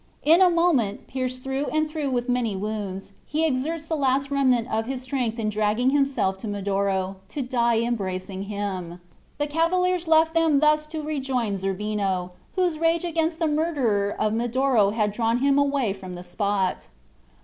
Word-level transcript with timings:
In 0.23 0.41
a 0.41 0.49
moment, 0.49 1.05
pierced 1.05 1.43
through 1.43 1.67
and 1.67 1.87
through 1.87 2.09
with 2.09 2.27
many 2.27 2.55
wounds, 2.55 3.11
he 3.23 3.45
exerts 3.45 3.87
the 3.87 3.95
last 3.95 4.31
remnant 4.31 4.67
of 4.73 4.87
his 4.87 5.03
strength 5.03 5.37
in 5.37 5.47
dragging 5.49 5.91
himself 5.91 6.39
to 6.39 6.47
Medoro, 6.47 7.17
to 7.27 7.43
die 7.43 7.81
embracing 7.81 8.45
him. 8.49 8.99
The 9.37 9.45
cavaliers 9.45 10.07
left 10.07 10.33
them 10.33 10.59
thus 10.59 10.87
to 10.87 11.03
rejoin 11.03 11.57
Zerbino, 11.59 12.31
whose 12.55 12.79
rage 12.79 13.05
against 13.05 13.37
the 13.37 13.45
murderer 13.47 14.15
of 14.17 14.33
Medoro 14.33 14.89
had 14.89 15.11
drawn 15.13 15.37
him 15.37 15.59
away 15.59 15.93
from 15.93 16.13
the 16.15 16.23
spot. 16.23 16.87